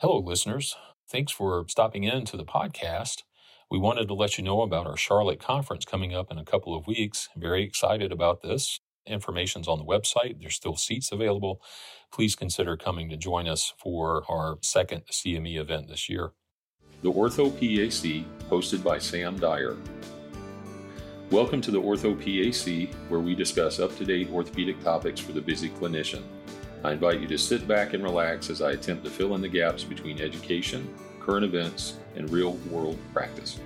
[0.00, 0.76] Hello, listeners.
[1.10, 3.24] Thanks for stopping in to the podcast.
[3.68, 6.72] We wanted to let you know about our Charlotte conference coming up in a couple
[6.72, 7.28] of weeks.
[7.36, 8.78] Very excited about this.
[9.06, 10.38] Information's on the website.
[10.38, 11.60] There's still seats available.
[12.12, 16.30] Please consider coming to join us for our second CME event this year.
[17.02, 19.76] The Ortho PAC, hosted by Sam Dyer.
[21.32, 25.40] Welcome to the Ortho PAC, where we discuss up to date orthopedic topics for the
[25.40, 26.22] busy clinician.
[26.84, 29.48] I invite you to sit back and relax as I attempt to fill in the
[29.48, 33.58] gaps between education, current events, and real world practice.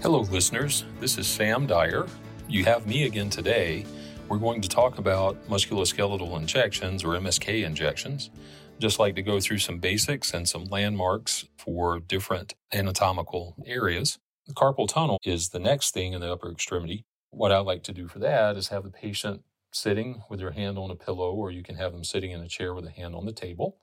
[0.00, 0.84] Hello, listeners.
[1.00, 2.06] This is Sam Dyer.
[2.48, 3.84] You have me again today.
[4.28, 8.30] We're going to talk about musculoskeletal injections or MSK injections.
[8.78, 14.20] Just like to go through some basics and some landmarks for different anatomical areas.
[14.46, 17.04] The carpal tunnel is the next thing in the upper extremity.
[17.30, 19.42] What I like to do for that is have the patient
[19.74, 22.48] sitting with your hand on a pillow, or you can have them sitting in a
[22.48, 23.76] chair with a hand on the table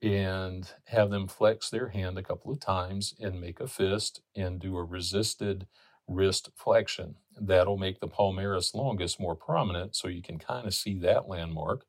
[0.00, 4.60] and have them flex their hand a couple of times and make a fist and
[4.60, 5.66] do a resisted
[6.06, 7.16] wrist flexion.
[7.40, 11.84] That'll make the palmaris longus more prominent so you can kind of see that landmark.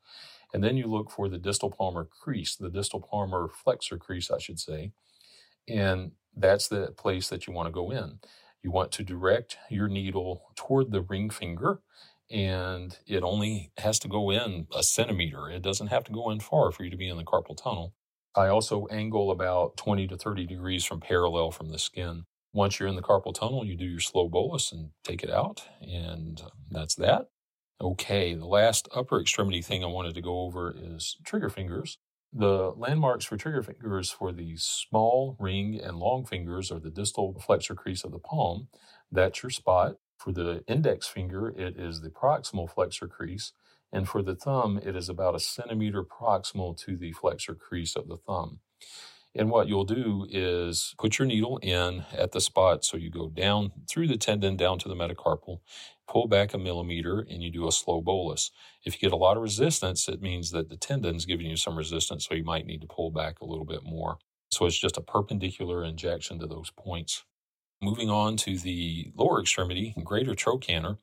[0.53, 4.39] And then you look for the distal palmar crease, the distal palmar flexor crease, I
[4.39, 4.91] should say.
[5.67, 8.19] And that's the place that you want to go in.
[8.63, 11.81] You want to direct your needle toward the ring finger
[12.29, 15.49] and it only has to go in a centimeter.
[15.49, 17.93] It doesn't have to go in far for you to be in the carpal tunnel.
[18.35, 22.25] I also angle about 20 to 30 degrees from parallel from the skin.
[22.53, 25.63] Once you're in the carpal tunnel, you do your slow bolus and take it out,
[25.81, 27.27] and um, that's that.
[27.81, 31.97] Okay, the last upper extremity thing I wanted to go over is trigger fingers.
[32.31, 37.39] The landmarks for trigger fingers for the small, ring, and long fingers are the distal
[37.39, 38.69] flexor crease of the palm.
[39.11, 39.95] That's your spot.
[40.17, 43.53] For the index finger, it is the proximal flexor crease,
[43.91, 48.07] and for the thumb, it is about a centimeter proximal to the flexor crease of
[48.07, 48.59] the thumb.
[49.37, 52.85] And what you'll do is put your needle in at the spot.
[52.85, 55.59] So you go down through the tendon down to the metacarpal,
[56.07, 58.51] pull back a millimeter, and you do a slow bolus.
[58.85, 61.77] If you get a lot of resistance, it means that the tendon's giving you some
[61.77, 64.19] resistance, so you might need to pull back a little bit more.
[64.51, 67.25] So it's just a perpendicular injection to those points.
[67.81, 70.97] Moving on to the lower extremity, greater trochanter.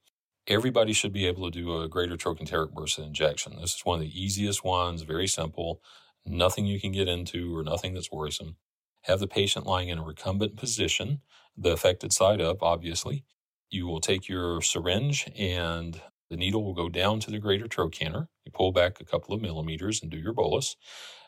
[0.49, 3.57] Everybody should be able to do a greater trochanteric bursa injection.
[3.61, 5.81] This is one of the easiest ones, very simple,
[6.27, 8.57] nothing you can get into or nothing that's worrisome.
[9.03, 11.21] Have the patient lying in a recumbent position,
[11.57, 13.25] the affected side up, obviously.
[13.71, 16.01] You will take your syringe and
[16.31, 18.29] the needle will go down to the greater trochanter.
[18.45, 20.77] You pull back a couple of millimeters and do your bolus.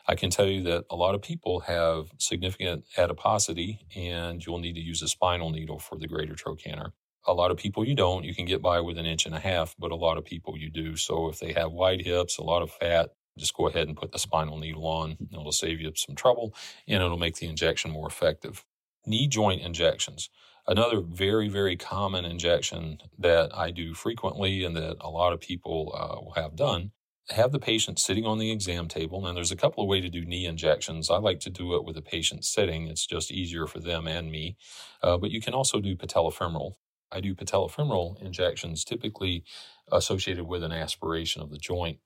[0.07, 4.75] I can tell you that a lot of people have significant adiposity and you'll need
[4.75, 6.91] to use a spinal needle for the greater trochanter.
[7.27, 8.23] A lot of people you don't.
[8.23, 10.57] You can get by with an inch and a half, but a lot of people
[10.57, 10.95] you do.
[10.95, 14.11] So if they have wide hips, a lot of fat, just go ahead and put
[14.11, 15.17] the spinal needle on.
[15.31, 16.53] It'll save you some trouble
[16.87, 18.63] and it'll make the injection more effective.
[19.07, 20.29] Knee joint injections.
[20.67, 25.93] Another very, very common injection that I do frequently and that a lot of people
[25.95, 26.91] uh, will have done
[27.29, 29.25] have the patient sitting on the exam table.
[29.25, 31.09] And there's a couple of ways to do knee injections.
[31.09, 32.87] I like to do it with the patient sitting.
[32.87, 34.57] It's just easier for them and me.
[35.01, 36.73] Uh, but you can also do patellofemoral.
[37.11, 39.43] I do patellofemoral injections typically
[39.91, 41.99] associated with an aspiration of the joint.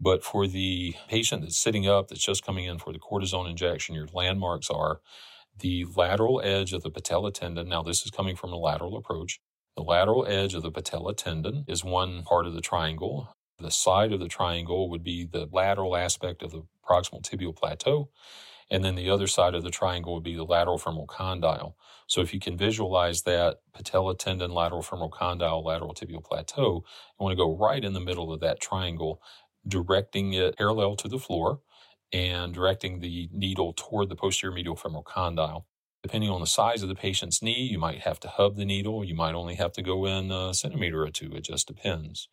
[0.00, 3.94] But for the patient that's sitting up, that's just coming in for the cortisone injection,
[3.94, 5.00] your landmarks are
[5.58, 7.68] the lateral edge of the patella tendon.
[7.68, 9.40] Now, this is coming from a lateral approach.
[9.76, 13.36] The lateral edge of the patella tendon is one part of the triangle.
[13.60, 18.10] The side of the triangle would be the lateral aspect of the proximal tibial plateau.
[18.70, 21.76] And then the other side of the triangle would be the lateral femoral condyle.
[22.06, 27.24] So if you can visualize that patella tendon, lateral femoral condyle, lateral tibial plateau, you
[27.24, 29.22] want to go right in the middle of that triangle,
[29.66, 31.60] directing it parallel to the floor
[32.12, 35.66] and directing the needle toward the posterior medial femoral condyle.
[36.02, 39.04] Depending on the size of the patient's knee, you might have to hub the needle.
[39.04, 41.32] You might only have to go in a centimeter or two.
[41.34, 42.28] It just depends.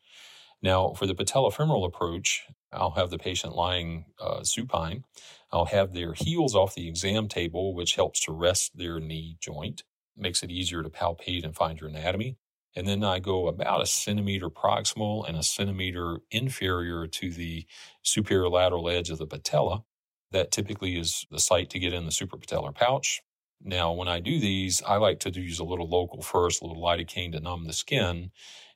[0.61, 5.03] Now, for the patellofemoral approach, I'll have the patient lying uh, supine.
[5.51, 9.83] I'll have their heels off the exam table, which helps to rest their knee joint,
[10.15, 12.37] makes it easier to palpate and find your anatomy.
[12.75, 17.65] And then I go about a centimeter proximal and a centimeter inferior to the
[18.03, 19.83] superior lateral edge of the patella.
[20.31, 23.21] That typically is the site to get in the suprapatellar pouch.
[23.63, 26.83] Now, when I do these, I like to use a little local first, a little
[26.83, 28.31] lidocaine to numb the skin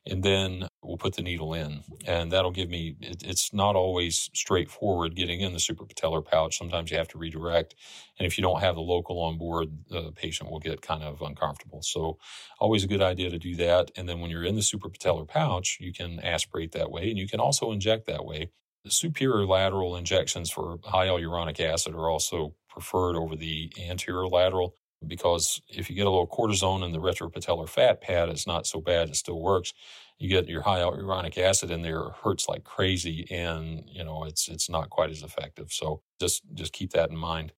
[0.06, 4.30] and then we'll put the needle in and that'll give me it, it's not always
[4.34, 6.58] straightforward getting in the suprapatellar pouch.
[6.58, 7.74] Sometimes you have to redirect
[8.18, 11.22] and if you don't have the local on board the patient will get kind of
[11.22, 11.82] uncomfortable.
[11.82, 12.18] So
[12.60, 15.78] always a good idea to do that and then when you're in the suprapatellar pouch
[15.80, 18.50] you can aspirate that way and you can also inject that way.
[18.84, 24.74] The superior lateral injections for high hyaluronic acid are also preferred over the anterior lateral
[25.06, 28.80] because if you get a little cortisone in the retropatellar fat pad, it's not so
[28.80, 29.08] bad.
[29.08, 29.72] It still works.
[30.18, 34.48] You get your hyaluronic acid in there, it hurts like crazy, and you know it's
[34.48, 35.72] it's not quite as effective.
[35.72, 37.52] So just just keep that in mind.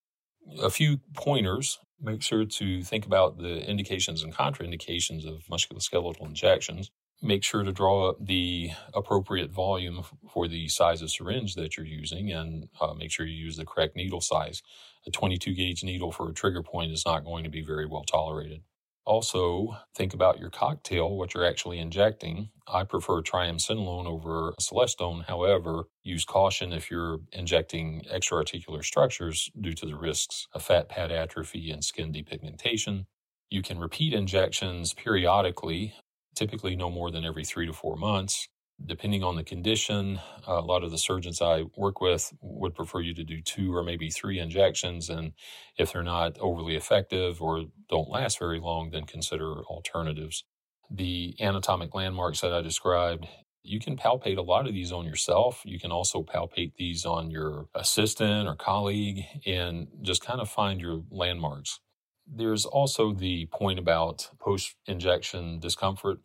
[0.62, 1.79] A few pointers.
[2.00, 6.91] Make sure to think about the indications and contraindications of musculoskeletal injections
[7.22, 11.87] make sure to draw up the appropriate volume for the size of syringe that you're
[11.87, 14.62] using and uh, make sure you use the correct needle size.
[15.06, 18.05] A 22 gauge needle for a trigger point is not going to be very well
[18.05, 18.62] tolerated.
[19.06, 22.50] Also, think about your cocktail, what you're actually injecting.
[22.69, 25.25] I prefer triamcinolone over celestone.
[25.26, 31.12] However, use caution if you're injecting extraarticular structures due to the risks of fat pad
[31.12, 33.06] atrophy and skin depigmentation.
[33.50, 35.94] You can repeat injections periodically
[36.36, 38.48] typically no more than every three to four months.
[38.84, 43.00] Depending on the condition, uh, a lot of the surgeons I work with would prefer
[43.00, 45.08] you to do two or maybe three injections.
[45.08, 45.32] And
[45.78, 50.44] if they're not overly effective or don't last very long, then consider alternatives.
[50.90, 53.28] The anatomic landmarks that I described,
[53.62, 55.62] you can palpate a lot of these on yourself.
[55.64, 60.81] You can also palpate these on your assistant or colleague and just kind of find
[60.81, 61.81] your landmarks.
[62.26, 66.18] There's also the point about post injection discomfort.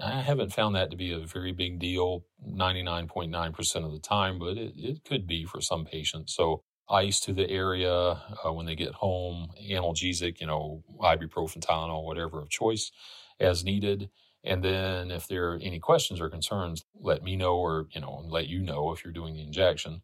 [0.00, 4.58] I haven't found that to be a very big deal 99.9% of the time, but
[4.58, 6.34] it, it could be for some patients.
[6.34, 12.04] So, ice to the area uh, when they get home, analgesic, you know, ibuprofen, Tylenol,
[12.04, 12.90] whatever of choice
[13.38, 14.08] as needed.
[14.44, 18.24] And then if there are any questions or concerns, let me know or, you know,
[18.26, 20.02] let you know if you're doing the injection.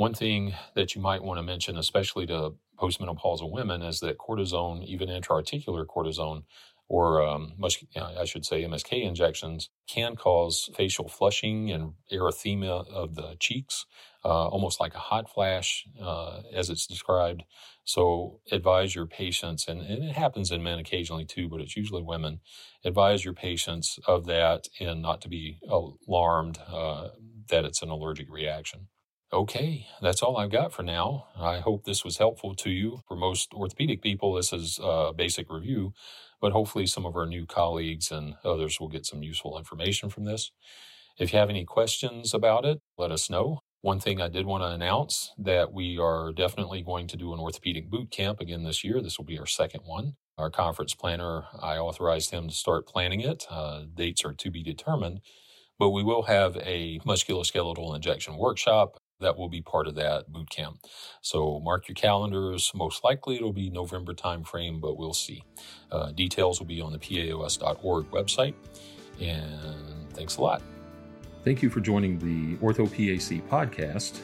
[0.00, 4.82] One thing that you might want to mention, especially to postmenopausal women is that cortisone,
[4.86, 6.44] even intraarticular cortisone,
[6.88, 13.14] or um, much, I should say MSK injections, can cause facial flushing and erythema of
[13.14, 13.84] the cheeks,
[14.24, 17.42] uh, almost like a hot flash, uh, as it's described.
[17.84, 22.02] So advise your patients, and, and, it happens in men occasionally too, but it's usually
[22.02, 22.40] women.
[22.86, 27.08] Advise your patients of that and not to be alarmed uh,
[27.50, 28.88] that it's an allergic reaction.
[29.32, 31.28] Okay, that's all I've got for now.
[31.38, 33.02] I hope this was helpful to you.
[33.06, 35.92] For most orthopedic people, this is a basic review,
[36.40, 40.24] but hopefully some of our new colleagues and others will get some useful information from
[40.24, 40.50] this.
[41.16, 43.60] If you have any questions about it, let us know.
[43.82, 47.38] One thing I did want to announce that we are definitely going to do an
[47.38, 49.00] orthopedic boot camp again this year.
[49.00, 50.14] This will be our second one.
[50.38, 53.46] Our conference planner, I authorized him to start planning it.
[53.48, 55.20] Uh, dates are to be determined,
[55.78, 60.50] but we will have a musculoskeletal injection workshop that will be part of that boot
[60.50, 60.78] camp.
[61.20, 62.72] So mark your calendars.
[62.74, 65.44] Most likely it'll be November timeframe, but we'll see.
[65.90, 68.54] Uh, details will be on the PAOS.org website.
[69.20, 70.62] And thanks a lot.
[71.44, 74.20] Thank you for joining the Ortho PAC podcast.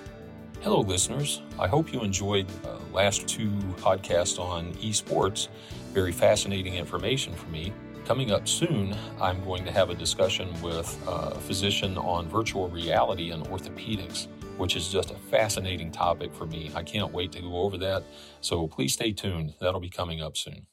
[0.62, 1.42] Hello, listeners.
[1.58, 5.48] I hope you enjoyed uh, last two podcasts on esports.
[5.92, 7.72] Very fascinating information for me.
[8.04, 13.30] Coming up soon, I'm going to have a discussion with a physician on virtual reality
[13.30, 16.70] and orthopedics which is just a fascinating topic for me.
[16.74, 18.04] I can't wait to go over that.
[18.40, 19.54] So please stay tuned.
[19.60, 20.66] That'll be coming up soon.